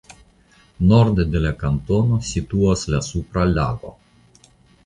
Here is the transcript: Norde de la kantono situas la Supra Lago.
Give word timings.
Norde 0.91 1.25
de 1.35 1.43
la 1.43 1.51
kantono 1.59 2.19
situas 2.31 2.87
la 2.95 3.05
Supra 3.11 3.47
Lago. 3.55 3.97